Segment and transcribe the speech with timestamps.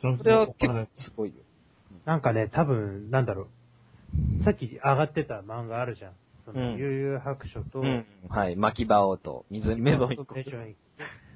[0.00, 1.34] そそれは結構すごいよ。
[2.04, 3.48] なんかね、多分、なんだろ
[4.40, 4.44] う。
[4.44, 6.12] さっき上がってた漫画あるじゃん。
[6.44, 8.06] その、うん悠々白書と、うん。
[8.28, 8.56] はい。
[8.56, 10.34] 巻き場王と水メゾン一個。
[10.34, 10.76] メゾン一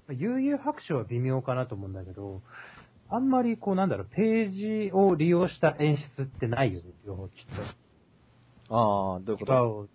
[0.06, 2.42] 個悠々白書は微妙かなと思うんだけど、
[3.08, 4.50] あんまりこうなんだろう、ペー
[4.88, 7.34] ジを利用した演出ってないよね、両方きっ
[8.68, 8.74] と。
[8.74, 9.88] ああ、どういうこと？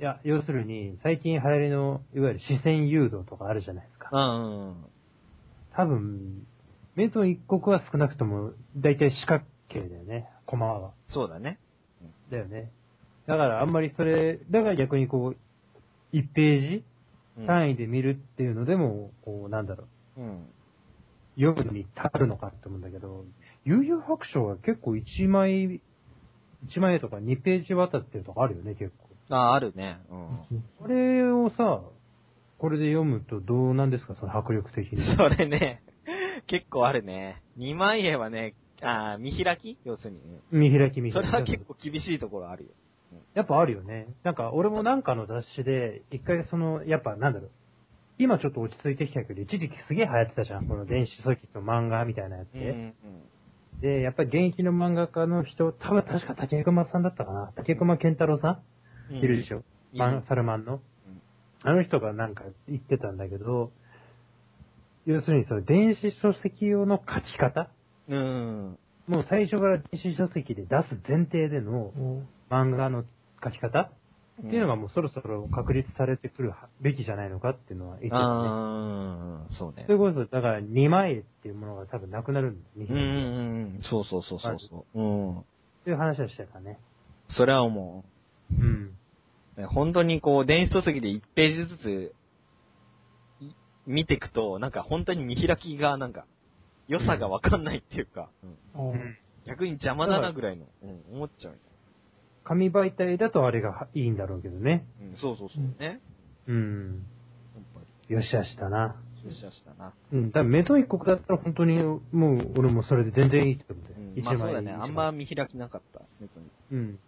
[0.00, 4.08] いや、要するに、最近流行りの、いわゆる視線誘導とかあるじゃないですか。
[4.12, 4.76] うんうん。
[5.76, 6.46] 多分、
[6.96, 10.92] メゾン一国は少なくとも、だいたい四角形だよね、コマは。
[11.08, 11.58] そうだね。
[12.30, 12.70] だよね。
[13.26, 16.84] だからあんまりそれ、だから逆にこう、1ページ
[17.36, 19.84] うん単位で見るっていうのでも、こう、なんだろ
[20.16, 20.46] う、うん。
[21.36, 23.24] 読むに足るのかって思うんだけど、
[23.64, 25.80] 悠々白書は結構1枚、
[26.68, 29.34] 1枚とか2ページ渡ってるとかあるよね、結構。
[29.34, 29.98] ああ、あるね。
[30.10, 30.16] う
[30.54, 30.64] ん。
[30.78, 31.82] これをさ、
[32.58, 35.16] これで読むとどうなんですか、その迫力的に。
[35.16, 35.82] それね、
[36.46, 37.42] 結構あるね。
[37.58, 39.78] 2万円はね、ああ、見開き？
[39.84, 40.20] 要するに。
[40.50, 41.26] 見開き見開き。
[41.26, 42.70] それは結構厳しいところあるよ。
[43.34, 44.08] やっぱあるよね。
[44.24, 47.50] なんか、俺もなんかの雑誌で、一回その、やっぱなんだろう。
[48.18, 50.66] 今ちょっと落ち着いてきたけど、一時期すげえ流行ってたじゃん。
[50.66, 52.70] この電子書籍と漫画みたいなやつで。
[52.70, 52.94] うん。
[53.80, 57.52] で、やっぱり現役の漫画家の人、多分確か竹熊さんだったかな。
[57.56, 58.60] 竹熊健太郎さ
[59.10, 59.62] うんんいるでしょ？
[60.28, 60.80] サルマンの。
[61.62, 63.72] あの人がなんか言ってたんだけど、
[65.06, 67.70] 要するにその電子書籍用の書き方？
[68.08, 68.78] うん。
[69.06, 71.92] もう最初から電子書籍で出す前提での
[72.50, 73.04] 漫画の
[73.42, 73.90] 書き方？
[74.40, 74.48] うん。
[74.48, 78.22] っていうのがもうそろそろ確立されてくるべきじゃないのかっていうのは言ってたね。
[78.22, 79.92] ああ、そうねそ。
[79.92, 82.94] れこそ、だから2万円っていうものが多分なくなるんだよね。
[82.94, 83.80] うんうんうん。
[83.88, 85.00] そうそうそうそうそう。
[85.00, 85.38] うん。
[85.38, 85.44] っ
[85.84, 86.80] ていう話はしてたね。
[87.28, 88.04] それは思
[88.50, 88.96] うん。
[89.56, 89.60] う。
[89.60, 92.10] ね本当にこう、電子書籍で1ページずつ、い
[93.86, 96.26] 見ていくと、なんか本当に見開きがなんか、
[96.88, 98.30] 良さがわかんないっていうか、
[98.74, 101.58] うんうん逆に邪魔だなぐらいの、うん、思っちゃう。
[102.44, 104.86] 紙媒体だとあれがいいんだろうけどね。
[105.00, 106.00] うん、そうそうそうね。
[106.46, 107.06] うん。
[108.08, 108.96] よしあしだな。
[109.22, 109.92] り、よしあしだな。
[110.12, 110.26] うん。
[110.28, 112.00] だからメゾン一国だったら本当に、も
[112.36, 113.94] う俺もそれで全然いいってことで。
[113.94, 114.72] うん、まあそうだね。
[114.72, 116.00] あんま見開きなかった。
[116.20, 116.46] ネットに。
[116.72, 116.98] うん。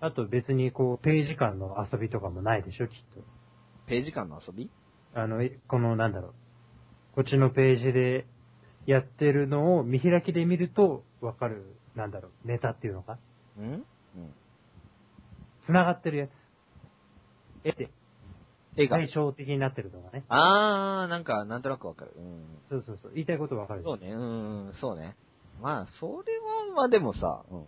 [0.00, 3.20] あと別にこう、ページ間の遊びとかもないでしょ、きっと。
[3.86, 4.70] ページ間の遊び？
[5.14, 6.34] あの、えこの、なんだろう。
[7.14, 8.26] こっちのページで
[8.86, 11.64] やってるのを見開きで見るとわかる、
[11.96, 13.18] なんだろう、ネタっていうのか？
[13.58, 13.64] うん？
[13.64, 13.84] うん。
[15.66, 16.30] 繋がってるやつ。
[17.64, 17.90] 絵で
[18.76, 18.96] 絵が。
[18.98, 20.24] 対照的になってるとかね。
[20.28, 22.12] あー、なんか、なんとなくわかる。
[22.16, 22.44] うん。
[22.68, 23.12] そうそうそう。
[23.14, 23.82] 言いたいことわかる。
[23.82, 25.16] そうね、うん、そうね。
[25.60, 27.66] まあ、それは、まあでもさ、うん。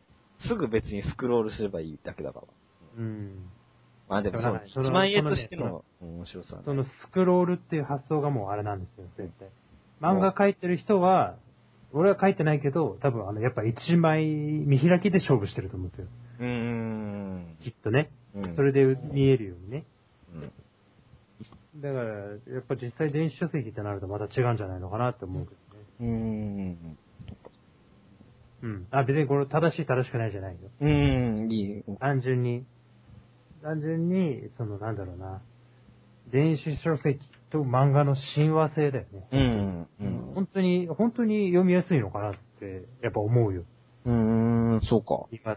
[0.48, 2.46] すぐ別にスクロールすればいいだけだから。
[2.96, 3.50] うん。
[4.08, 6.64] まあでもそうの1万円としてその面白さはね。
[6.66, 9.48] そのスクロールっていう発想がもうあれなんですよ、絶対。
[10.00, 11.36] 漫画描いてる人は、
[11.92, 16.06] 俺は描いてないけど、多分あの、やっぱ一枚見開きで勝負してると思うんですよ。
[16.40, 17.56] うーん。
[17.62, 18.10] きっとね。
[18.34, 19.84] うんそれで見えるようにね。
[20.34, 20.52] うん
[21.76, 25.84] だから、やっぱ実際電子書籍ってなるとまた違うんじゃないのかなって思うけどね。
[26.00, 26.98] うーん。
[28.62, 28.86] うん。
[28.90, 30.58] あ、別にこれ正しい正しくないじゃないよ。
[30.80, 31.82] うーん、いい。
[31.98, 32.64] 単純に、
[33.62, 35.40] 単純に、そのなんだろうな、
[36.30, 37.20] 電子書籍
[37.50, 39.28] と漫画の親和性だよね。
[39.32, 39.88] うん。
[40.00, 40.32] うん。
[40.34, 43.64] 本当に、本当に読みやすいのかなって、やっぱ思うよ。
[44.04, 44.12] うー
[44.76, 45.26] ん、そうか。
[45.32, 45.56] 今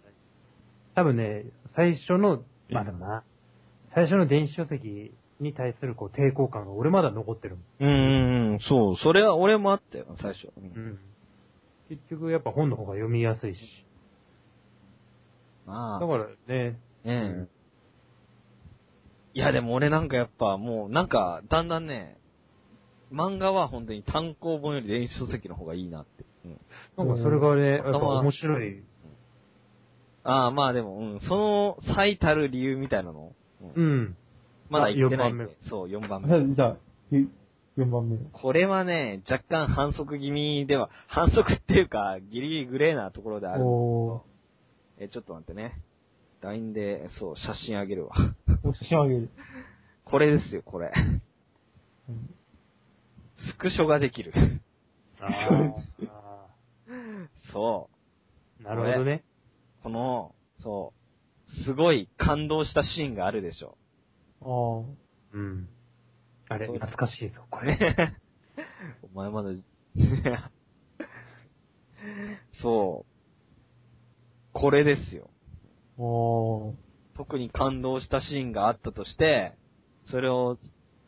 [0.95, 1.45] 多分ね、
[1.75, 3.23] 最初の、まあでもな、
[3.93, 7.65] 最初の電子書籍に対するこう抵抗感が俺まだ残ってるもん。
[7.79, 8.95] うーん、そう。
[8.97, 10.47] それは俺もあったよ、最初。
[10.47, 10.99] ううんん。
[11.89, 13.59] 結局やっぱ本の方が読みやすいし。
[15.65, 17.47] まあ、だからね、ね
[19.33, 22.17] いや、でも俺なんかやっぱもう、なんか、だんだんね、
[23.11, 26.25] 漫画は本当に単行本より電子書籍の方がいいなって。
[26.45, 27.07] うん。
[27.07, 28.83] なんかそれがね、やっぱ頭面白い。
[30.23, 34.17] ああ、まあでも、うん、その最たる理由みたいなの、うんうん。
[34.69, 35.33] まだ言ってない。
[35.69, 36.55] そう、4番目。
[36.55, 36.77] じゃあ、
[37.77, 38.17] 4番目。
[38.31, 43.65] これはね、若干反則気味では、反則っていうか、ギリギリグレーなところである。
[43.65, 44.23] お
[44.97, 45.81] え、ちょっと待ってね。
[46.41, 48.13] LINE で、そう、写真あげるわ。
[48.63, 49.29] ー、お写真あげる。
[50.05, 50.91] これですよ、これ。
[52.09, 52.35] うん
[53.51, 54.31] スクショができる。
[55.19, 56.47] あーあ
[57.51, 58.63] そー。
[58.63, 59.23] なるほどね。
[59.81, 59.83] う。
[59.83, 60.93] この、そ
[61.61, 63.77] う、すごい感動したシーンがあるでしょ。
[64.41, 64.85] あー。
[65.33, 65.69] うん。
[66.49, 67.77] あれ、懐かしいぞ、ここれ。
[67.77, 68.13] れ。
[69.13, 69.49] お前まだ、
[72.61, 73.11] そう。
[74.53, 75.29] これですよ。
[75.97, 76.73] おー。
[77.15, 79.53] 特に感動したシーンがあったとして、
[80.09, 80.57] それを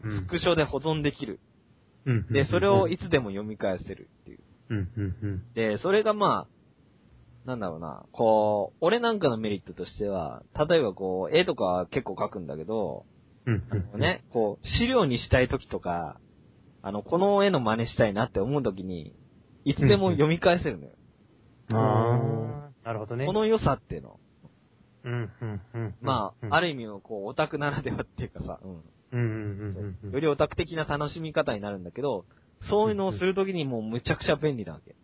[0.04, 0.22] うん。
[0.24, 1.40] スクショで保存できる。
[2.06, 2.28] うん。
[2.32, 4.40] で、それをいつでも読み返せるっていう。
[4.70, 5.54] うん、うん、うん。
[5.54, 13.06] で、それがまあ、なんだろうな、こう、俺なんかのメリットとしては、例えばこう、絵とか結構描くんだけど、
[13.46, 16.20] うん、あのね、こう、資料にしたい時とか、
[16.82, 19.14] あの、この絵の真似したいなって思う時に、
[19.64, 20.92] いつでも読み返せるのよ。
[21.70, 23.26] ああ、なるほどね。
[23.26, 24.20] この良さっていうの。
[25.06, 25.96] うん、うん、うん。
[26.02, 26.68] まあ、ある。
[26.68, 28.72] る意味のこう、オタクならではっていうかさ、うん。
[28.72, 28.82] うん、
[29.12, 30.12] うん、うんうん。
[30.12, 32.26] よりオタク的な楽しみ方になるんだけど、
[32.70, 34.96] そういうのをするときにもうむちゃくちゃ便利なわけ。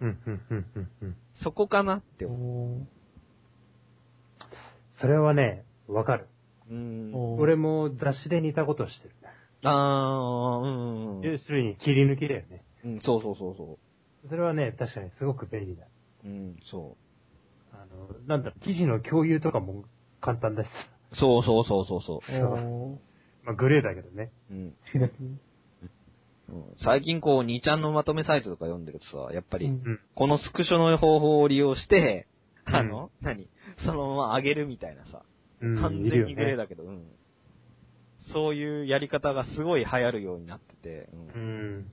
[0.00, 1.16] うん、うん、うん、うんうん。
[1.42, 2.82] そこかなって思う。
[2.82, 2.86] お
[5.00, 6.26] それはね、わかる。
[6.70, 7.12] うん。
[7.14, 9.14] お俺も雑誌で似たことしてる。
[9.62, 12.64] あー、うんうん要するに切り抜きだよね。
[12.84, 12.92] うん。
[12.94, 13.78] うん、そうそうそうそ
[14.28, 15.84] それはね、確かにすごく便利だ。
[16.24, 16.28] う。
[16.28, 17.07] うん、そあ
[17.88, 19.84] の、なんだろう、記事の共有とかも
[20.20, 20.72] 簡単だしさ。
[21.12, 21.16] う。
[21.16, 22.98] そうそうそうそうそお
[23.44, 24.30] まあ、グレーだけどね。
[24.50, 24.54] う。
[24.54, 24.74] うん。
[26.82, 29.70] 最近こう、2ちゃんのまとめサイトとか読んでるとさ、やっぱり。
[30.14, 32.26] このスクショの方法を利用して、
[32.66, 33.48] うんあの、何？
[33.86, 35.22] そのまま上げるみたいなさ。
[35.60, 36.56] うん完全にグレーね。
[36.56, 37.06] だけど、うん。
[38.32, 41.42] そういうやり方がすごい流行るようになってて、うんう
[41.80, 41.86] ん。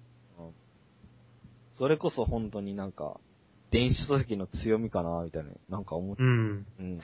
[1.77, 3.17] それこそ本当になんか、
[3.75, 6.29] 電子書籍の強みかな、みたいな、なんか思って、うん。
[6.29, 6.99] うん。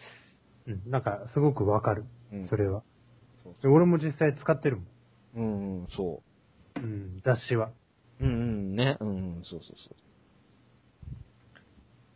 [0.67, 0.89] うん。
[0.89, 2.05] なんか、すごくわかる。
[2.31, 2.47] うん。
[2.47, 2.81] それは。
[3.43, 4.85] そうで俺も実際使ってるもん。
[5.35, 6.21] うん、うん、そ
[6.77, 7.21] うん。
[7.25, 7.71] 雑誌は。
[8.21, 8.25] う。
[8.25, 8.97] うん、うん、ね。
[9.01, 9.95] うん、うん、そうそうそ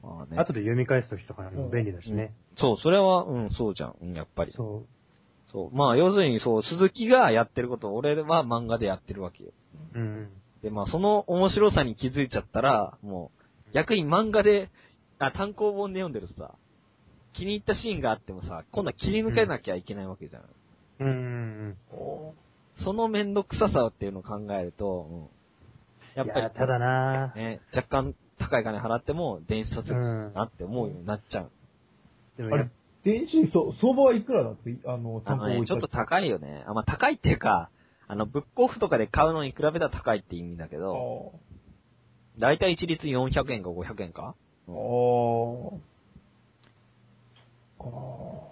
[0.05, 0.07] う。
[0.07, 0.37] まあね。
[0.37, 2.33] 後で読み返すときとかにも便利だしね。
[2.57, 3.95] そう、それは、うん、そうじゃん。
[4.01, 4.53] うん、やっぱり。
[4.55, 4.85] そ
[5.51, 5.75] そう。
[5.75, 9.51] まあ、要するにそう、鈴木がやってることを俺は漫画でやってるわけよ。
[9.95, 9.99] う。
[9.99, 10.29] うん。
[10.61, 14.69] で、まあ、その面白さに気づいちゃったら、もう、逆に漫画で、
[15.19, 16.55] あ、単行本で読んでるとさ、
[17.33, 20.43] 気に入ったシーンがあってもさ、今度は切り抜けなきゃいけないわけじゃん。
[20.99, 21.07] うん。
[21.07, 21.77] うん。
[22.83, 25.21] そのめんどくささっていうのを考えると、うん。
[26.15, 27.33] やっぱり、ただな。
[27.35, 31.45] ね、若干高い金払っても電子書籍だうんなって思うようになっちゃう。
[31.45, 32.71] あでもやっれ、
[33.03, 36.63] 電子そ相場はいくらだって、あの、あのね、ちょっと高高いよね。
[36.67, 37.69] あ、まあ高いっていうか、
[38.07, 41.33] あの、ブックオフとかで買うのに比べたら高いって意味だけど、
[42.39, 44.35] だいたい一律400円か500円か？
[44.67, 44.75] ああ。
[47.79, 48.45] ああ。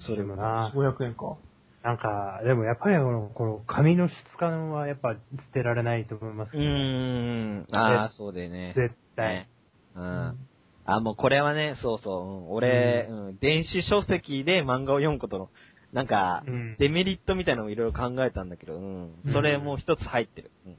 [0.00, 1.36] それでもな500円か。
[1.82, 5.18] なんか、でもやっぱりこの、この紙の質感はやっぱ捨
[5.54, 7.66] てられないと思いますうーん。
[7.72, 8.74] ああ、そうだよね。
[8.76, 9.48] 絶対ね。
[9.96, 10.38] うん。
[10.84, 15.48] あ、もうこれはね、そうそう、うん、俺、うん、電子書籍で漫画を読むことの、
[15.92, 19.12] なんか、うんデメリットみたいなのをいろいろ考えたんだけど、うん。
[19.32, 20.50] それもう一つ入ってる。
[20.66, 20.76] うん。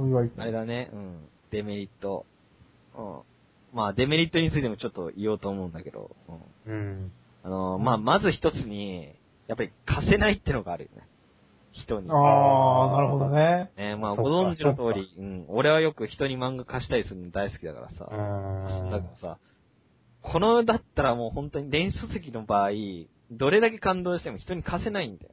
[0.00, 1.28] 紙はいくらあれだね、うん。
[1.50, 2.26] デメリット。
[2.96, 3.20] うん。
[3.72, 6.10] まあ、デメリットについてもちょっと言おうと思うんだけど、
[6.66, 6.72] うん。
[6.72, 7.12] うん。
[7.44, 9.14] あの、まあ、まず一つに、
[9.46, 11.06] やっぱり貸せないってのがあるよね。
[11.72, 12.10] 人に。
[12.10, 13.70] ああ、なるほどね。
[13.76, 15.44] ねまあ、ご存知の通り、うん。
[15.48, 18.08] 俺はよく人に漫画貸したりするの大好きだからさ。
[18.10, 18.90] うん。
[18.90, 19.38] だからさ、
[20.22, 22.70] このだったらもう本当に電子書籍の場合、
[23.30, 25.30] どれだけ感動しても人に貸せないんだよ。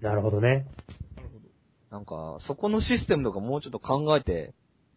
[0.00, 0.66] なるほどね。
[1.94, 4.52] なんか、そこのシステムとかもうちょっと考えて、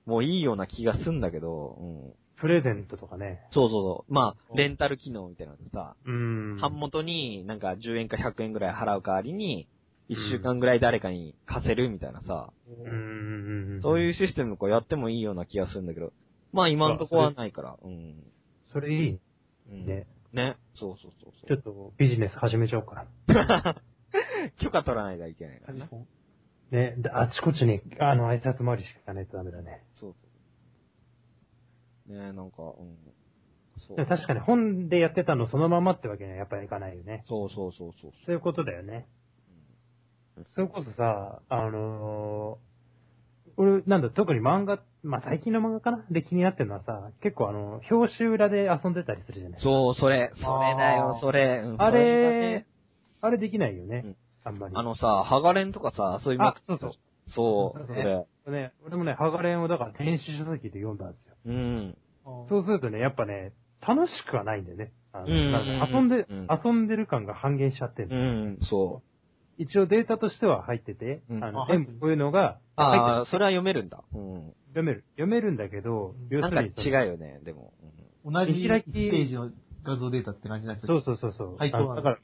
[0.08, 2.14] もういいような気がすんだけど、うん。
[2.42, 3.40] プレゼントとかね。
[3.52, 4.12] そうそうそう。
[4.12, 6.58] まあ、レンタル機能みたいなのでさ、うん。
[6.60, 9.68] 版元になんか10円か100円ぐらい払う代わりに、
[10.10, 13.80] 1週間ぐらい誰かに貸せるみたいなさ、うん。
[13.84, 16.14] そういうシステムとかやってもいいような気がするんだけど、
[16.52, 18.24] まあ今んとこはないから、うん。
[18.74, 19.20] それいい
[19.70, 20.08] うん、ね。
[20.34, 20.58] ね。
[20.76, 21.58] そうそうそうちょそう。
[21.60, 23.76] っとビジネス始めちゃおうかな。
[24.62, 25.90] 許可取らないといけないからね。
[26.72, 26.96] ね。
[26.98, 29.84] であちこちに、あの、挨拶回りしか行かないとダメだね。
[29.96, 30.28] そうそ
[32.10, 32.14] う。
[32.14, 32.98] ねえ、なんか、うん。
[33.88, 37.24] そう確かに本でやってたのそのままってわけにはやっぱりいかないよね。
[37.28, 38.12] そうそうそうそう。
[38.26, 39.08] そういうことだよね。
[40.52, 42.68] それこそさ、あのー
[43.60, 46.06] 俺、なんだ、特に漫画、まあ、最近の漫画かな？
[46.12, 51.64] で気になってるのはさ、結構あの、表紙裏で遊んでたりするじゃないそう、それ、それだよそれ。
[51.66, 52.00] うんあれ
[52.60, 52.68] ね、
[53.22, 54.02] あれできないよね。
[54.06, 54.16] うん
[54.48, 54.76] あんまり。
[54.76, 56.92] あのさ、ハガレンとかさ、遊びまくってあそうそう
[57.30, 58.26] そう、そうそれ。
[58.52, 61.36] ね、俺もね、ハガレンをだから電子書籍で読んだんですよ。
[61.46, 61.98] うん。
[62.50, 63.54] そうするとね、やっぱね、
[63.86, 64.92] 楽しくはないんだよね。
[65.14, 69.62] あのうんなんか遊んで、うん遊んでる感が半減しちゃってる、うん、そう。
[69.62, 74.04] 一応データとしては入ってて、うんあの、全部こういうのが入ってああ、るそれは読めるんだ。
[74.14, 74.54] うん。
[74.70, 75.04] 読める。
[75.16, 77.74] 読めるんだけど、要なんかするにその違うよね、でも。
[77.82, 77.98] うん
[78.30, 79.52] 同じ見開きステージの
[79.86, 81.56] 画像データって感じになっちゃそうそうそうそう。
[81.56, 82.18] はいだから、うん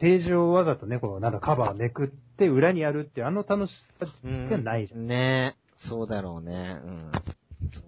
[0.00, 3.70] ページをわざとね、このなんかカバーめくって裏にやるっていうあの楽し
[4.00, 5.06] さうんがないじゃん。
[5.06, 5.56] ね
[5.88, 6.78] そうだろうね。
[6.84, 7.12] うん。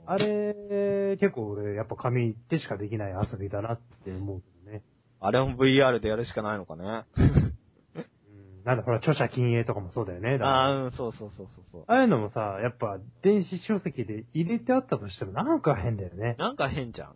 [0.07, 4.83] あれ、結構俺、やっぱ紙でしかできない遊びだなって思うけどね。
[5.21, 7.05] あれも VR でやるしかないのかね。
[7.17, 10.39] うん、なんだ、ほら、著者禁影とかもそうだよね。
[10.43, 11.85] ああ、うん、そうそうそうそうそう。
[11.87, 16.37] ああいうのもさ、やっぱ、電子書籍で入れてあったとしても、なんか変だよね。
[16.39, 17.15] なんか変じゃん。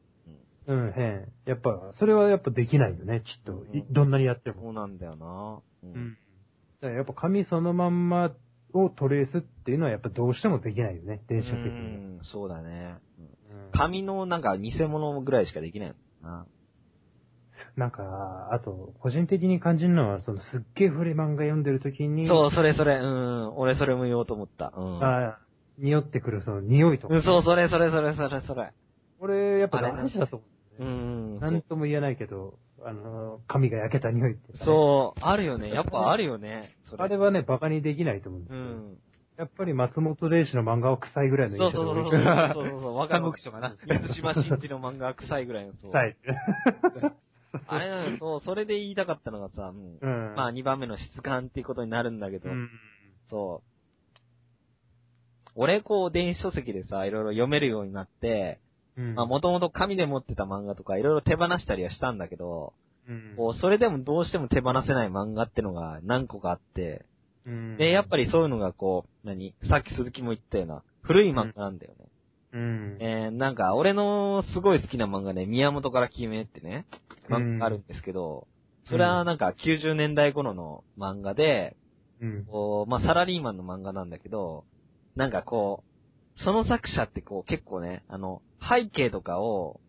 [0.71, 1.33] うんうん、変。
[1.47, 3.53] やっぱ、それはやっぱできないよね、きっと。
[3.75, 4.63] いうんどんなにやっても。
[4.63, 5.61] そうなんだよな。
[5.83, 6.17] ううん。。
[6.81, 8.33] だからやっぱ紙そのまんま
[8.73, 12.19] をトレースっていうのはやっぱどうしてもできないよね、電子書籍うに。
[12.19, 12.97] ん、そうだね。
[13.73, 15.89] 紙のなんか偽物ぐらいしかできない
[16.23, 16.47] もんな。
[17.77, 23.57] なんか、あと、個人的に感じるのは、そのすっげえ古い漫画読んでる時に、そう、それそれ、うん。
[23.57, 24.73] 俺それも言おうと思った。
[24.77, 25.05] うん。
[25.05, 25.39] あ
[25.79, 27.15] 匂ってくるその匂いとか。
[27.15, 28.73] うん、そう、それそれそれそれそれ。
[29.19, 30.45] 俺、やっぱあれ大事だと思
[30.81, 30.85] う。
[30.85, 31.41] うん。
[31.41, 35.71] なんとも言えないけど、あの、髪が焼けた匂いって、そうそう、あるよね。
[35.71, 36.71] やっぱあるよね。
[36.87, 37.05] それ。
[37.05, 38.61] あれはね、バカにできないと思うんですよ。
[38.61, 38.99] うん。
[39.39, 42.97] やっぱり松本零士の漫画は臭いぐらいのそうそうそうそう臭そうそうそう。
[42.97, 43.23] わかる。
[43.23, 45.73] 三国志とかな水島新司の漫画は臭いぐらいの。
[45.75, 45.91] そう。
[45.91, 46.15] い。
[47.67, 50.35] あれなの、そう、それで言いたかったのがさ、うんうん。
[50.37, 52.71] まあ2番目の質感っていうことになるんだけど、うん。
[53.29, 53.71] そう。
[55.55, 58.70] 俺こう電子書籍でさ、いろいろ読めるようになって、うん。
[59.15, 62.73] まあもともと紙で持ってた漫画とかいろいろ手放したりはしたんだけど、
[63.09, 67.05] うん、こう、それでもどうしても手放せない漫画ってのが何個かあって、
[67.47, 67.77] うん。
[67.77, 69.55] で、やっぱりそういうのがこう、何？
[69.69, 72.07] さっき鈴木も言ったような、古い漫画なんだよね。
[72.53, 72.97] うん。
[73.01, 76.87] えー、なんか、俺のすごい好きな漫画ね、宮本から決めってね、
[77.29, 78.47] 漫画があるんですけど、
[78.85, 81.77] それはなんか90年代頃の漫画で、
[82.21, 82.45] うん。
[82.45, 84.65] こう、まあ、サラリーマンの漫画なんだけど、
[85.17, 85.83] なんかこ
[86.39, 89.81] う、その作者ってこう結構ね、あの、背景とかを、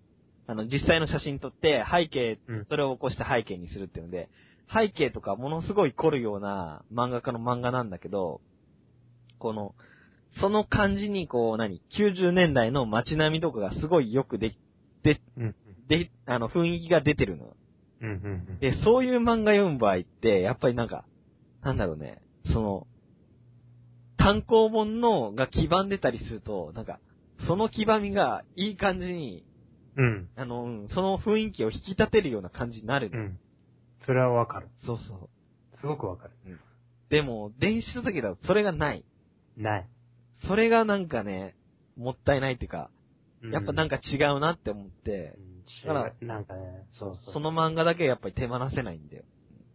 [0.48, 4.30] あの、実際の写真撮って、背景うん、それを起こして背景にするっていうので、
[4.74, 8.42] 背景とかものすごい凝るような漫画家の漫画なんだけど、
[9.40, 9.76] この、
[10.40, 14.56] その感じにこう何、90年代の街並みとかがすごいよくで、
[15.04, 15.56] で、うん。
[15.88, 17.56] で、あの、雰囲気が出てるの。
[18.60, 21.06] で、そういう漫画読む場合って、やっぱりなんか、
[21.62, 22.22] なんだろうね、
[22.54, 22.88] その、
[24.18, 27.00] 単行本のが黄ばんでたりすると、なんか、
[27.48, 29.46] その黄ばみがいい感じに、
[29.98, 30.30] うん。
[30.36, 33.20] あの、うんその雰囲気を引き立てるような感じになるの。
[33.20, 33.40] うん。
[34.06, 34.70] それはわかる。
[34.86, 35.30] そうそう。
[35.80, 36.32] すごくわかる。
[37.10, 39.04] でも、電子書籍だとそれがない。
[39.58, 39.90] ない。
[40.48, 41.56] それがなんかね、
[41.98, 42.90] もったいないっていうか、
[43.52, 45.38] やっぱなんか、か違うなって思って、
[45.86, 47.34] だから、なんかね、そうそう。
[47.34, 49.24] その漫画だけやっぱり手放せないんだよ。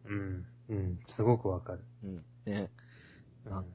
[0.06, 0.46] うん。
[0.68, 0.98] うん。
[1.16, 1.84] すごくわかる。
[2.04, 2.24] うん。
[2.46, 2.70] ね。
[3.44, 3.68] うんなんか、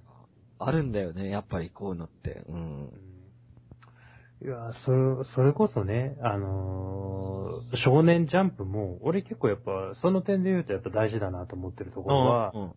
[0.59, 2.43] あるんだよね、やっぱりこういうのって。
[2.47, 2.55] うん。
[2.55, 3.10] うん
[4.43, 4.97] いや、それ、
[5.35, 12.71] それこそね、あのー少年ジャンプも、俺結構やっぱ、その点で言うとやっぱ大事だなと思ってるところは、うん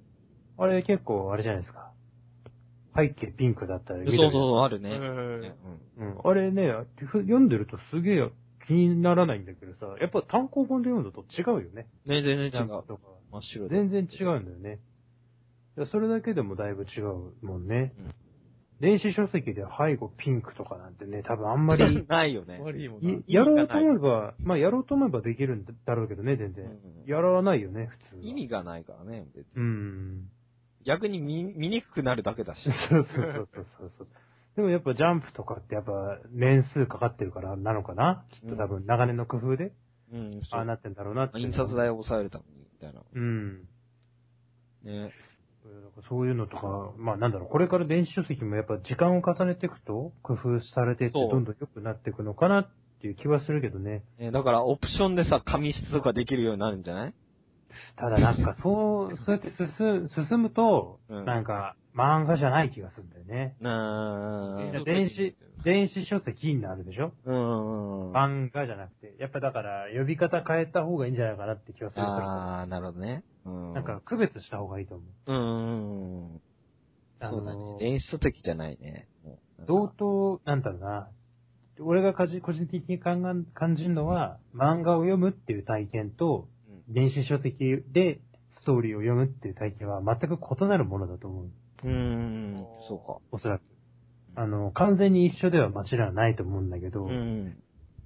[0.56, 1.90] あれ結構あれじゃないですか。
[2.96, 4.90] 背景ピンクだったりそうそうそう、あるね。
[5.98, 6.18] うん。
[6.22, 6.72] あれね、
[7.06, 8.30] ふ読んでるとすげえ
[8.68, 11.88] 気にならないんだけどさ、やっぱ単行本で読むのと違うよね。
[12.06, 12.68] ね、全然違う。
[12.86, 13.00] とか。
[13.32, 13.76] 真っ白で。
[13.76, 14.78] 全然違うんだよね。
[15.76, 17.94] いやそれだけでもだいぶ違うもんね。
[17.98, 18.14] うん
[18.80, 22.60] 電子書籍で背後ピンクとかなんてね、多分あんまり、 ないよね。
[23.26, 26.66] やろうと思えば、まあやろうと思えばできるんだろうけどね、全然。
[26.66, 28.22] うんやらないよね、普通は。
[28.22, 29.52] 意味がないからね、別に。
[29.56, 30.28] うん。
[30.84, 32.62] 逆に見、見にくくなるだけだし。
[32.62, 34.08] そ うそうそうそうそうそう。
[34.56, 38.24] でもやっぱジャンプとかってやっぱ年数かかってるからなのかな？
[38.30, 39.72] きっと多分長年の工夫で、
[40.12, 41.40] うん、ああなってんだろうなって。
[41.40, 43.02] 印刷代を抑えるために、みたいな。
[43.12, 43.68] うん。
[44.84, 45.12] ね。
[46.08, 52.68] そういうのとか、まあなんだろう、これから電子書籍もやっぱ時間を重ねていくと、工夫されていってそうどんどん良くなっていくのかなっ
[53.00, 54.02] ていう気はするけどね。
[54.18, 57.14] ねだから、オプションでさ、紙質とかできるようになるんじゃない？
[57.96, 63.56] ただなんかそう、 そうやって進進むと、うんなんか漫画じゃない気がするんだよね。
[63.60, 67.12] なえー電子、電子書籍になるでしょ？
[67.24, 68.12] うん。
[68.12, 69.14] 漫画じゃなくて。
[69.18, 72.02] やっぱだから呼び方変えた方がいいんじゃないかなって気がする。
[72.04, 73.24] あー、なるほどね。
[73.46, 73.72] うん。
[73.74, 75.32] なんか、区別した方がいいと思う。
[75.32, 76.40] うん。
[77.20, 77.60] あのーそうだね。
[77.80, 79.08] 電子書籍じゃないね。
[79.66, 81.08] 同等、なんだろうな。
[81.80, 88.20] 俺が個人的に感が感じるのは、漫画を読むっていう体験と、うん電子書籍で
[88.60, 91.44] ストーリーを読むっていう体験は全く異なるものだと思う。
[91.84, 93.20] うーん、そうか。
[93.32, 93.62] おそらく。
[94.36, 97.56] あの、完全に一緒では間違いはないと思うんだけど、うん。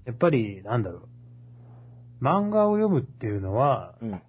[0.04, 2.24] やっぱり、なんだろう。
[2.24, 4.22] 漫画を読むっていうのは、うん。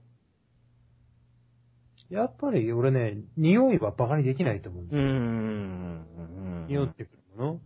[2.09, 5.07] やっぱり俺ね、匂いはバカにできないと思うんですうよ。
[5.07, 6.67] ん。
[6.67, 7.59] 匂ってくるもの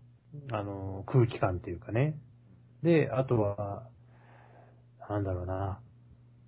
[0.52, 2.18] あの、空気感っていうかね。
[2.82, 3.88] で、あとは、
[5.10, 5.80] なんだろうな。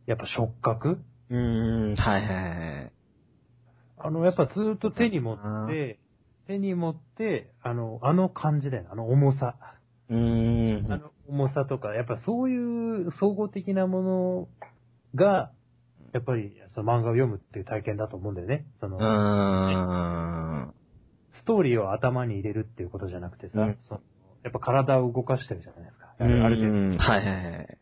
[0.08, 1.00] やっぱ触覚
[1.30, 2.92] うん、はいはいはい。
[3.98, 6.00] あの、やっぱずっと手に持あって、
[6.48, 8.90] 手に持って、あの、あの感じだよね。
[8.92, 9.56] あの重さ。
[10.10, 10.92] うーん。
[10.92, 14.48] あの重さとか、やっぱそういう総合的なもの
[15.16, 15.52] が、
[16.14, 18.66] やっぱりその漫画を読むっていう体験だと思うんだよね。
[18.80, 18.98] その。
[21.34, 24.02] ストーリーを頭に入れるっていうことじゃなくてさ、うんその
[24.44, 26.16] やっぱ体を動かしてるじゃないですか。
[26.20, 27.04] あうんるある程度。
[27.04, 27.78] はいはいはい。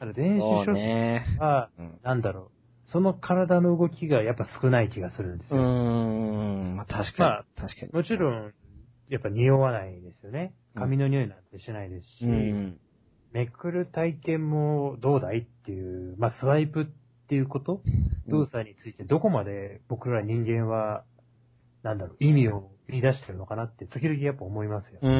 [0.00, 1.36] あの電子書籍ね。
[1.38, 2.57] は、うんなんだろう、
[2.92, 5.62] その体の動きがやっぱ少ない気がするんですうーよ。
[5.62, 6.76] ん。
[6.76, 7.68] まあ確まかに。
[7.68, 7.92] 確かに。
[7.92, 8.54] もちろん、
[9.08, 10.54] やっぱ匂わないですよね。
[10.74, 12.80] 髪の匂いなんてしないですし、うん。
[13.32, 16.86] めくる体験もどうだいっていう、まあスワイプっ
[17.28, 17.82] ていうこと、
[18.28, 21.04] 動作についてどこまで僕ら人間は、
[21.82, 25.00] なんだろう、意味を見出してるのかなって時々やっぱ思いますよ。
[25.02, 25.10] うー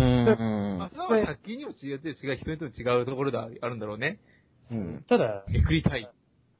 [0.77, 0.91] んまあ、。
[0.91, 4.19] それは作品にも違って違う、人によって違うところであるんだろうね。
[4.71, 5.05] うん。
[5.09, 6.09] ただ、めくりたい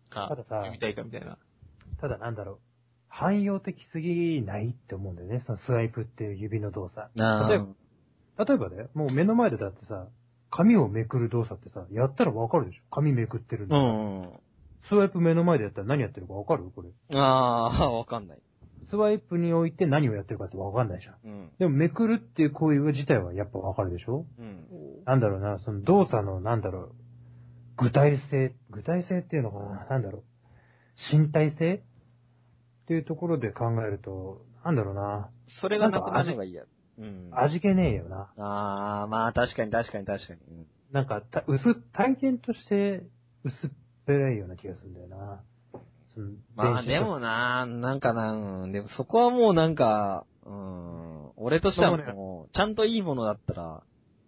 [0.09, 1.39] かたださ、読みたいかみたいな。
[2.01, 2.59] ただなんだろう、
[3.09, 7.09] 汎用的すぎないって思うんだよね、そのスワイプっていう指の動作。
[7.19, 10.07] あ例えば、例えばね、もう目の前でだってさ、
[10.51, 14.41] 紙をめくる動作ってさ、やったらわかるでしょ紙めくってるんうだ、ん。
[14.89, 16.65] スワイプ目の前でやったら何やってるかわかる？
[16.75, 16.89] これ。
[17.15, 18.39] ああ、 わかんない。
[18.89, 21.17] スワイプにおいて何をやってるかってわかんないじゃん。
[21.25, 21.51] うん。
[21.59, 24.25] でもめくるっていう行為自体はやっぱわかるでしょ？
[24.39, 24.67] うん。
[25.05, 26.95] なんだろうな、その動作のなんだろう、
[27.79, 30.25] 具体性、具体性っていうのかななんだろ
[31.13, 31.75] う、身体性？
[31.77, 31.81] っ
[32.89, 35.31] ていうところで考えると、なんだろうな、
[35.61, 36.65] それがなくなるのが嫌。
[36.99, 37.31] うん。
[37.33, 38.33] 味気ねえよな。
[38.37, 40.41] ああ、まあ確かに確かに確かに。
[40.51, 43.03] うんなんか、た薄、体験として
[43.45, 43.71] 薄っ
[44.07, 45.43] ぺらいような気がするんだよな。
[46.15, 53.83] そのまあで、もな、なんかな、うんでもそこはもうなんか、うん、俺としてはもう、ちゃんといいものだったら、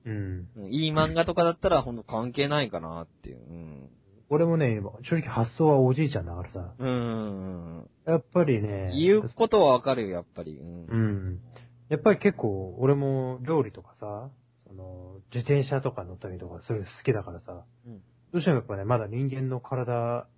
[0.07, 0.49] うん。
[0.57, 3.39] うんいい漫画とかだったらほんと関係ないかなっていう。
[3.39, 3.91] うん。
[4.29, 6.75] 俺もね、正直発想はおじいちゃんだからさ。
[6.79, 7.91] うん。
[8.07, 10.59] やっぱりね、言うことはわかるよ、やっぱり。
[10.59, 10.97] うんう。
[10.97, 11.41] ん。
[11.89, 14.31] やっぱり結構、俺も料理とかさ、
[14.69, 18.01] その、自転車とか乗ったりとかする好きだからさ、うん
[18.33, 20.29] どうしてもやっぱね、まだ人間の体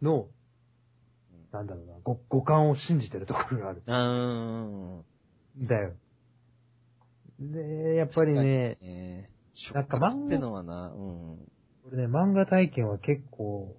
[0.00, 0.28] の、
[1.52, 3.82] なんだろうな、五五感を信じてるところがある。
[3.84, 5.66] うん。
[5.66, 5.94] だよ。
[7.38, 9.30] で、やっぱりね、ね、
[9.74, 11.38] なんか漫画ってのはな、うん。
[11.86, 13.76] 俺ね、漫画体験は結構、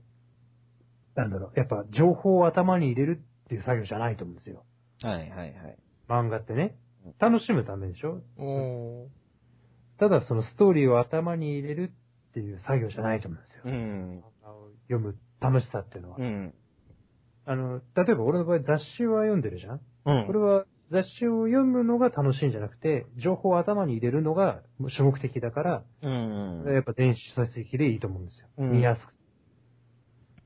[1.15, 4.63] なんだろう、やっぱ情報を頭に入れるっていう作業じゃないと思うんですよ。
[5.01, 5.77] はいはいはい。
[6.07, 6.77] 漫画ってね。
[7.19, 8.21] 楽しむためでしょ？
[8.37, 9.07] お
[9.97, 11.91] ただそのストーリーを頭に入れる
[12.29, 13.63] っていう作業じゃないと思うんですよ。
[13.65, 14.19] うん。
[14.19, 16.17] 漫画を読む楽しさっていうのは。
[16.19, 16.53] うん。
[17.45, 19.81] あの、例えば俺の場合雑誌は読んでるじゃん？
[20.05, 20.27] うん。
[20.27, 26.63] これは雑誌を読むのが楽しいんじゃなくて、情報を頭に入れるのが主目的だから、うん。
[26.73, 28.47] やっぱ電子書籍でいいと思うんですよ。
[28.57, 29.13] うん見やすく。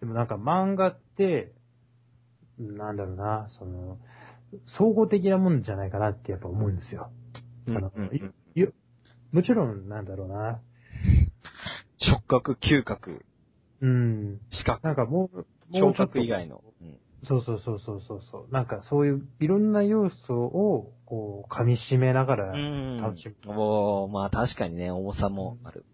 [0.02, 1.54] でもなんか漫画って、
[2.60, 3.98] なんだろうな、その、
[4.78, 7.10] 総合的なもんじゃないかなってやっぱ思うんですよ。
[7.68, 8.34] うんうん
[9.32, 10.62] もちろん、なんだろうな。
[11.98, 13.26] 触覚、嗅覚、
[13.82, 14.40] うん。
[14.52, 15.38] 視覚、なんかもう、
[15.72, 16.62] も聴覚以外の。
[16.82, 18.54] うんそうそうそうそうそうそう。
[18.54, 23.36] なんかそういういろんな要素を、こう、噛み締めながらうん楽しむ。
[23.54, 25.86] おーまあ確かにね、重さもある。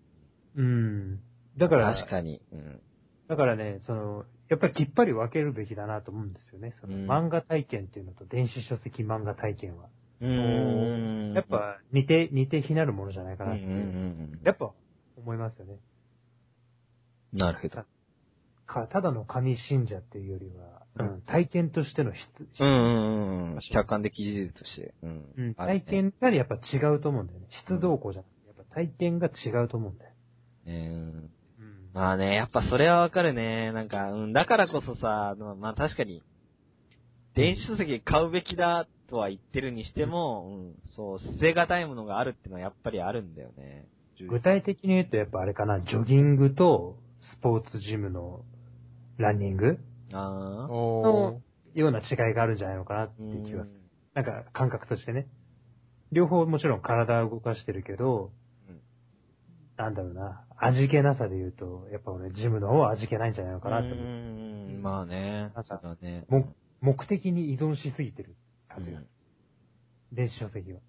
[0.56, 1.20] うん。
[1.58, 2.42] だから、確かに。
[2.52, 2.82] うん。
[3.28, 6.74] だからね、その、やっぱりきっぱり分けるべきだなと思うんですよね。
[6.82, 9.90] そのうん漫画体験っていうのと電子書籍漫画体験は。
[10.22, 11.34] うーん。
[11.34, 14.72] やっ、ぱ似て、似て非なるものじゃないかなって、うんやっぱ
[15.16, 15.80] 思いますよね。
[17.34, 17.40] うん。
[17.40, 17.84] なるほど。
[18.70, 22.20] かただの神信者っていうよりは、うん、体験としての質、
[22.62, 23.60] うんうんうん。
[23.74, 24.94] 客観的事実として。
[25.04, 25.56] うん。
[25.56, 27.48] 体験がやっぱ違うと思うんだよね。
[27.66, 30.12] 質動向じゃなくて、やっぱ体験が違うと思うんだよ。
[30.68, 30.74] うん。
[30.74, 31.30] うん。
[31.94, 33.72] まあね、やっぱそれはわかるね。
[33.72, 36.22] なんか、うん、だからこそさ、まあまあ確かに、
[37.36, 43.88] 電子書籍買うべきだとは言ってるにしても、うん、そう、捨てがたいものがあるってのはやっぱりあるんだよね。
[44.30, 46.98] 具体的に言うとやっぱあれかな、ジョギングと
[47.36, 48.44] スポーツジムの
[49.20, 49.78] ランニング？
[50.14, 50.72] ああ。
[50.72, 51.40] お
[51.76, 53.80] ような違いがあるんじゃないのかなっていう気がする。
[54.16, 55.28] なんか感覚としてね。
[56.12, 58.32] 両方もちろん体を動かしてるけど、
[58.68, 58.80] うん
[59.78, 64.06] なんだろうな、味気なさで言うと、やっぱ俺ジムの方は味気ないんじゃないのかなって思う。
[64.06, 65.42] うん、まあね。
[65.42, 66.26] なんかそうだね。
[66.30, 68.36] も目的に依存しすぎてる
[68.68, 69.10] 感じがすうんる。
[70.12, 70.80] 電子書籍は。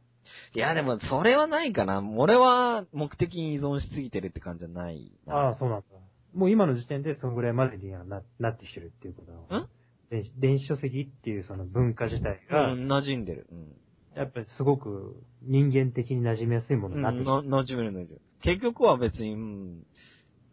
[0.54, 2.02] いや、でも、それはないかな。
[2.16, 5.34] 俺は、目的に依存しすぎてるって感じじゃないな。
[5.34, 5.86] ああ、そうなんだ。
[6.34, 9.68] もう今の時点でそのぐらいまでにはななってきてるっていうことん？
[10.10, 13.46] 電子電子書籍っていうその文化自体が、うん、馴染んでる。
[13.50, 13.76] うん。
[14.16, 17.50] やっぱりすごく人間的に馴染みやすいものうん、になってきてる。
[17.50, 18.20] な、馴染める馴染める。
[18.42, 19.86] 結局は別に、うん、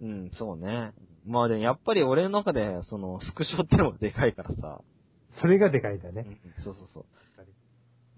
[0.02, 0.94] うん、そうね。
[1.26, 4.82] まあでもやっぱり俺の中で、その、スクショってのがでかいからさ。
[5.42, 6.40] それがでかいんだよね。
[6.58, 7.06] うん、そうそうそう。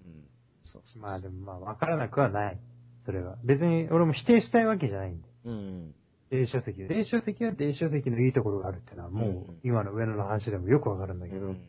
[0.05, 0.23] うん。
[0.63, 1.01] そうそう。
[1.01, 2.59] まあでもまあわからなくはない。
[3.05, 3.37] それは。
[3.45, 5.27] 別に俺も否定したいわけじゃないんで。
[5.45, 5.95] うん。
[6.31, 6.87] 電子書籍。
[6.87, 11.61] 電子書籍は電子書籍のいいところがあるっていうのは、もう今の上野の話でもよくわかるんだけど、うん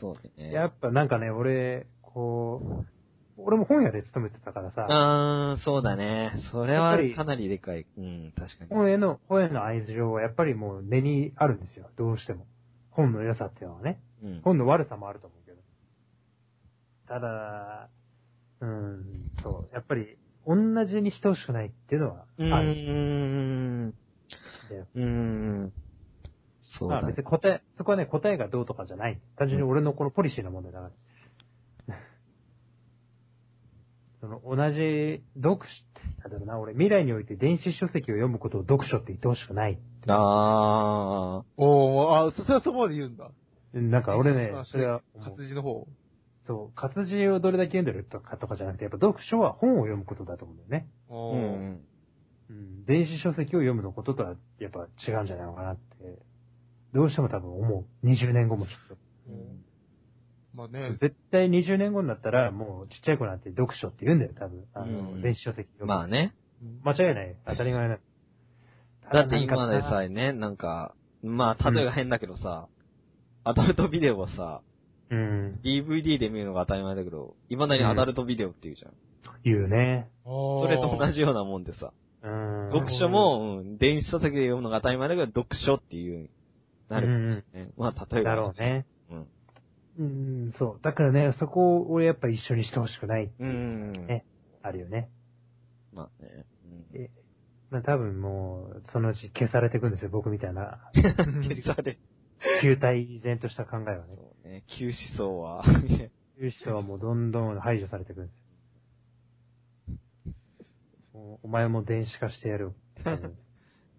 [0.00, 0.52] そうだね。
[0.52, 2.86] やっぱなんかね、俺、こう、
[3.36, 6.32] 俺も本屋で勤めてたからさ、あー、そうだね。
[6.52, 7.86] それはかなりでかい。
[7.96, 8.70] うん、確かに。
[8.70, 11.90] 本への、本への愛情はやっぱりもう根にあるんですよ。
[11.96, 12.46] どうしても。
[12.90, 14.00] 本の良さっていうのはね。
[14.22, 14.40] うん。
[14.42, 15.58] 本の悪さもあると思うけど。
[17.08, 17.88] ただ、
[18.60, 20.54] うん、そう、やっぱり、同
[20.86, 22.68] じにしてほしくないっていうのはうーある。
[24.94, 25.72] うーん。
[26.78, 29.20] そうまあだね別に答え、そこはね、答えがどうとかじゃない。
[29.36, 30.90] 単純に俺のこのポリシーの問題だか
[31.88, 31.96] ら。
[34.20, 39.78] その、同じ、読書、なんだろうな、俺、未来において電子書籍を読むことを読書って言ってほしくない。
[40.08, 43.30] あおー、あ、そ、それはそこまで言うんだ。
[43.74, 45.86] なんか俺ねあ、それは、活字の方。
[46.46, 50.88] そう、活字をどれだけ読んでるとかとかじゃなくて、やっぱ読書は本を読むことだと思うんだよね。
[51.08, 51.14] ー。
[51.14, 51.36] おー。
[51.36, 51.40] う
[52.50, 52.82] うん。
[52.82, 56.18] ん、電子書籍を読むのこととはやっぱ違うんじゃないのかなって、
[56.92, 58.06] どうしても多分思う。
[58.06, 58.96] 20年後もきっと。
[59.28, 59.64] うん
[60.54, 64.64] まあね、絶対20年後になったら、もうちっちゃい子なんて読書って言うんだよ、多分。
[64.74, 65.86] あの、うん電子書籍読む。
[65.86, 66.34] まあね。
[66.84, 67.36] 間違いない。
[67.46, 67.98] 当たり前だ。
[69.12, 72.68] だって今でなんかさえね、なんか、まあ、例えが変だけどさ、
[73.44, 74.62] アダルトビデオはさ、
[75.12, 75.60] うん。
[75.62, 78.92] DVD で見るのが当たり前だけど、今だにアダルトビデオって言うじゃん。
[79.44, 80.08] 言うね。
[80.24, 82.70] そそれと同じようなもんでさ、うん。
[82.72, 86.30] 読書も、うん、電子書籍で読むのが当たり前だけど、読書っていう、
[86.88, 87.72] なるかもしれないね。
[87.76, 88.30] まあ、例えば。
[88.30, 88.86] だろうね。
[89.10, 89.26] うん。
[89.98, 90.02] う
[90.48, 90.80] ん、そう。
[90.82, 93.30] だからね、そこを俺やっぱ一緒にしてほしくない。
[93.38, 94.06] うん。
[94.06, 94.24] ね
[94.62, 95.10] あるよね。
[95.92, 96.46] まあね。
[96.94, 97.10] え
[97.70, 100.78] まあ多分もう、そのうち消されていくんですよ、僕みたいな。
[100.94, 101.42] うん。
[101.48, 101.98] 消される。
[102.60, 104.31] 球体依然とした考えはね。
[104.42, 104.64] ね。
[104.78, 105.64] 旧思想は、
[106.40, 108.42] いう人はもうどんどん排除されていくんですよ。
[111.42, 112.74] お前も電子化してやるよ
[113.04, 113.14] 言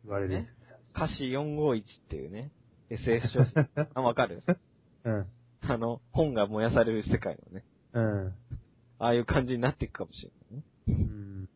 [0.05, 0.55] われるんですよ。
[0.95, 2.51] 歌詞451っていうね、
[2.89, 3.69] SF 小説。
[3.93, 4.43] あ、わかる
[5.05, 5.27] うん。
[5.61, 8.35] あの、本が燃やされる世界のね、うん。
[8.99, 10.63] ああいう感じになっていくかもしれないね。
[10.87, 11.49] うん。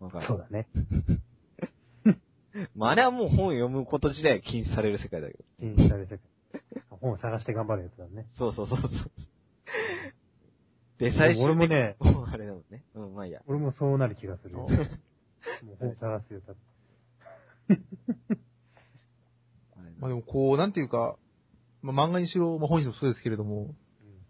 [0.00, 0.26] わかる。
[0.26, 0.66] そうだね。
[2.74, 5.44] まあ、あれはもう本を読むこと自体が禁止される世界だけど。
[5.60, 6.18] 禁止されて
[7.02, 8.26] 本を探して頑張るやつだね。
[8.38, 8.90] そうそうそうそう。
[10.98, 12.84] で、最終俺もね、的にもうあれだもんね。
[12.94, 13.42] うん、まあいいや。
[13.46, 14.54] 俺もそうなる気がする。
[14.56, 14.68] もう
[15.78, 16.56] 本探すよ、 だっ
[19.98, 21.16] まあでもこう、なんていうか、
[21.82, 23.74] まあ漫画にしろ、まあ本にしろそうですけれども、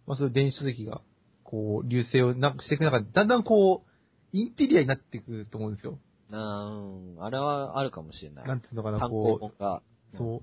[0.06, 1.02] まあそういう電子書籍が、
[1.44, 3.90] こう、流星をなくしていく中で、だんだんこう、
[4.32, 5.98] インテリアになっていくと思うんですよ。
[6.30, 7.22] なあ、うん。
[7.22, 8.48] あれはあるかもしれない。
[8.48, 9.82] なんていうのかな、こ本が。
[10.14, 10.42] う、そう。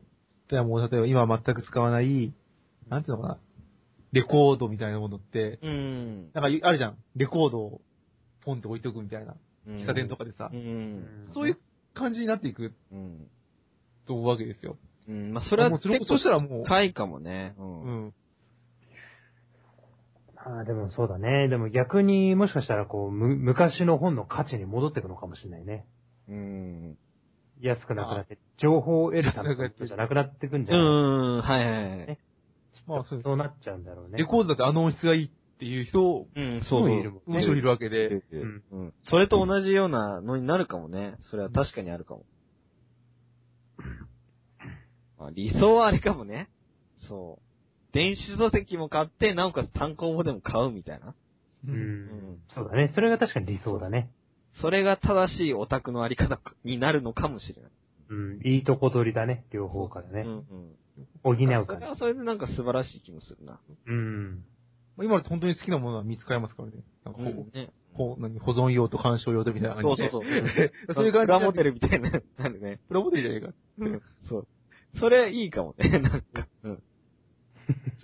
[0.50, 2.34] ではもう、例えば今全く使わない、
[2.90, 3.38] なんていうのかな、
[4.12, 6.32] レコードみたいなものって、うん。
[6.34, 6.98] なんかあるじゃん。
[7.16, 7.82] レコードを
[8.44, 9.36] ポンと置いておくみたいな。
[9.68, 9.76] うん。
[9.78, 11.30] 喫茶店とかでさう、ん。
[11.34, 11.58] そういう
[11.94, 13.28] 感じになっていくうん。
[14.08, 14.78] と思うわけですよ。
[15.08, 15.34] うん。
[15.34, 17.54] まあ、それは結構そしたらもう深いかもね。
[17.60, 17.62] う。
[17.62, 18.14] うんん。
[20.36, 21.48] ああ、でもそうだね。
[21.50, 25.86] でも逆にもしかしたらこう、む、昔の本の価値に戻っていくのかもしれないね。
[26.28, 26.98] うん。
[27.62, 31.42] 安くなくなって、情報を得るためのじゃなくなっていくんじうゃないん。
[31.42, 32.20] はいはいはい。
[32.88, 34.18] まあそうそうなっちゃうんだろうね。
[34.18, 36.92] レコードだってあの音質がいいっていう人、うん、そうそう。
[36.92, 38.94] いるもんむしろいるわけで、うんうん。
[39.04, 41.16] それと同じようなのになるかもね。
[41.30, 42.24] それは確かにあるかも。
[45.20, 46.50] まあ、理想はあれかもね。
[47.08, 47.94] そう。
[47.94, 51.08] 電子書籍も買って、なおかつ単行本でも買うみたいな。
[51.08, 51.14] う
[51.68, 52.38] うんん。
[52.56, 52.92] そうだね。
[52.96, 54.10] それが確かに理想だね。
[54.62, 57.72] それが正しいオタクのあり方になるのかもしれない。
[58.10, 58.42] うん。
[58.44, 59.46] いいとこ取りだね。
[59.52, 60.22] 両方からね。
[60.22, 60.46] うんうん。
[61.24, 61.86] 補うそれ感じ。
[61.86, 63.60] はそれでなんか素晴らしい気もするな。
[63.86, 64.44] うん。
[64.98, 66.84] まあ今本当に好きなものは見つかりますからね。
[67.06, 67.72] なんかうこう、んね。
[67.96, 70.10] こう、何、保存用と鑑賞用とみたいな感じで。
[70.10, 70.94] そうそうそう。
[70.96, 72.80] そういう感じプラモデルみたいな、なるね。
[72.88, 73.54] プロモデルじゃないか。
[73.80, 74.48] うんそう。
[75.00, 76.48] それいいかもね、 なんか。
[76.64, 76.84] うん。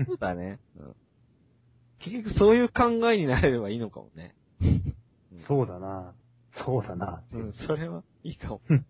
[0.05, 0.59] そうだね。
[0.77, 0.95] うん。
[1.99, 4.35] 結局そういう考えになれればいいのかもね。
[5.47, 6.13] そうだな。
[6.63, 7.23] そうだな。
[7.33, 8.85] うん、それはいいかもうん。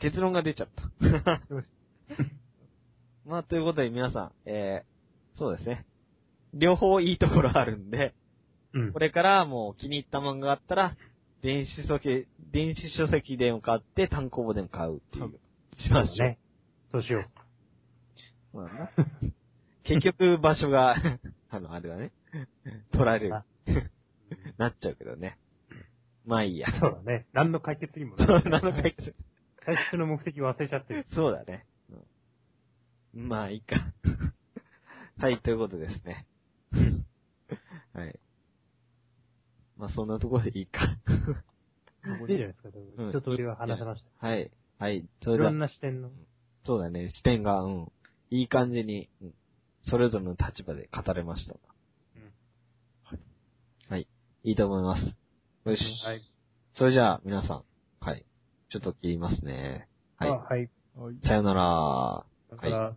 [0.00, 1.40] 結論が出ちゃった。
[3.26, 5.86] まあ、ということで皆さん、えー、そうですね。
[6.54, 8.14] 両方いいところあるんで、
[8.72, 8.98] うんこ。
[8.98, 10.96] れからもう気に入った漫画があったら、
[11.42, 15.38] 電子書籍、電子書籍でも買って単行本でも買うっていう。
[15.76, 16.28] しましょう。
[16.28, 16.38] ね。
[16.90, 17.20] そうしよ
[18.54, 18.56] う。
[18.56, 18.90] まあな。
[19.84, 20.96] 結局場所が、
[21.50, 22.12] あの、あれだね。
[22.92, 23.44] 取られるあ。
[24.56, 25.38] なっちゃうけどね。
[26.28, 26.68] まあいいや。
[26.78, 27.26] そうだね。
[27.32, 29.14] 何の解決にもならないなの解決。
[29.64, 31.06] 最初の目的忘れちゃってる。
[31.14, 31.64] そうだね。
[33.14, 33.76] うんまあいいか。
[35.16, 36.26] はい、ということですね。
[37.94, 38.20] はい。
[39.78, 40.84] まあそんなところでいいか。
[40.84, 40.98] いい
[42.26, 42.68] じゃないですか。
[43.08, 44.26] 一通りは話せました。
[44.26, 44.50] はい。
[44.78, 45.08] はい。
[45.22, 46.10] そいろれではんな視点の。
[46.66, 47.92] そうだね、視点が、うん。
[48.30, 49.34] いい感じに、うん
[49.84, 51.54] それぞれの立場で語れました。
[51.54, 52.22] うん
[53.04, 53.20] はい。
[53.88, 54.08] はい。
[54.44, 55.17] いいと思います。
[55.70, 55.82] よし。
[56.04, 56.22] はい。
[56.72, 57.62] それじゃあ、皆さん。
[58.00, 58.24] はい。
[58.70, 59.88] ちょっと切りますね。
[60.16, 60.30] はい。
[60.30, 60.70] あはい。
[60.96, 61.16] はい。
[61.26, 62.24] さよなら。
[62.50, 62.96] だから、